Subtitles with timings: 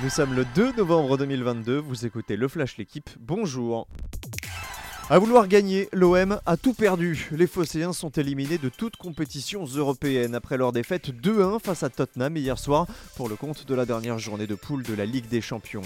[0.00, 3.88] Nous sommes le 2 novembre 2022, vous écoutez le Flash L'équipe, bonjour
[5.10, 7.30] à vouloir gagner, l'OM a tout perdu.
[7.32, 12.36] Les Phocéens sont éliminés de toute compétition européenne après leur défaite 2-1 face à Tottenham
[12.36, 12.86] hier soir
[13.16, 15.82] pour le compte de la dernière journée de poule de la Ligue des Champions.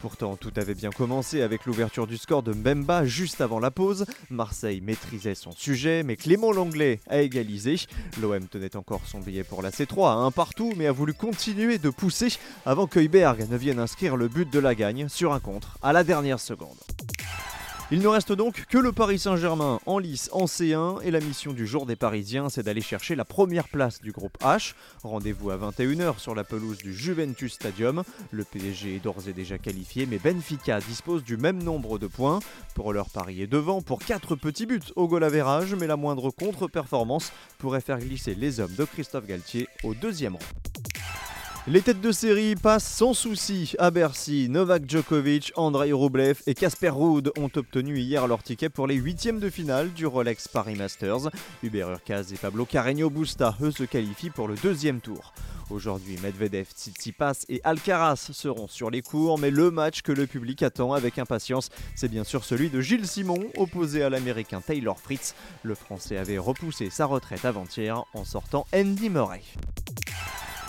[0.00, 4.04] Pourtant, tout avait bien commencé avec l'ouverture du score de Mbemba juste avant la pause.
[4.28, 7.76] Marseille maîtrisait son sujet, mais Clément Langlais a égalisé.
[8.20, 11.78] L'OM tenait encore son billet pour la C3 à un partout, mais a voulu continuer
[11.78, 12.28] de pousser
[12.66, 16.04] avant que ne vienne inscrire le but de la gagne sur un contre à la
[16.04, 16.76] dernière seconde.
[17.92, 21.52] Il ne reste donc que le Paris Saint-Germain en lice en C1 et la mission
[21.52, 24.74] du jour des Parisiens c'est d'aller chercher la première place du groupe H.
[25.04, 28.02] Rendez-vous à 21h sur la pelouse du Juventus Stadium.
[28.32, 32.40] Le PSG est d'ores et déjà qualifié mais Benfica dispose du même nombre de points.
[32.74, 36.32] Pour leur Paris est devant pour 4 petits buts au goal average mais la moindre
[36.32, 40.75] contre-performance pourrait faire glisser les hommes de Christophe Galtier au deuxième rang.
[41.68, 44.46] Les têtes de série passent sans souci à Bercy.
[44.48, 49.40] Novak Djokovic, Andrei Rublev et Casper Ruud ont obtenu hier leur ticket pour les huitièmes
[49.40, 51.28] de finale du Rolex Paris Masters.
[51.64, 55.34] Hubert Urkaz et Pablo Carreño Busta, eux, se qualifient pour le deuxième tour.
[55.68, 60.62] Aujourd'hui, Medvedev, Tsitsipas et Alcaraz seront sur les cours, mais le match que le public
[60.62, 65.34] attend avec impatience, c'est bien sûr celui de Gilles Simon, opposé à l'américain Taylor Fritz.
[65.64, 69.42] Le français avait repoussé sa retraite avant-hier en sortant Andy Murray.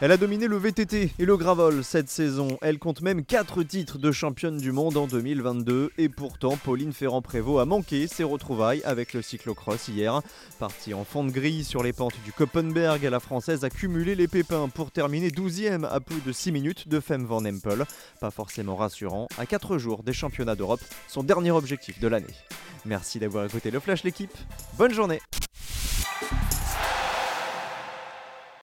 [0.00, 2.56] Elle a dominé le VTT et le Gravol cette saison.
[2.62, 7.58] Elle compte même 4 titres de championne du monde en 2022 et pourtant Pauline Ferrand-Prévot
[7.58, 10.22] a manqué ses retrouvailles avec le cyclocross hier.
[10.60, 14.28] Partie en fond de grille sur les pentes du Koppenberg, la française a cumulé les
[14.28, 17.84] pépins pour terminer 12e à plus de 6 minutes de Femme Van Empel.
[18.20, 22.26] Pas forcément rassurant, à 4 jours des championnats d'Europe, son dernier objectif de l'année.
[22.84, 24.30] Merci d'avoir écouté le Flash l'équipe.
[24.78, 25.18] Bonne journée